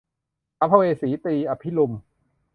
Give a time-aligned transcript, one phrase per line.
[0.57, 1.91] สัมภเวสี- ตรี อภิรุม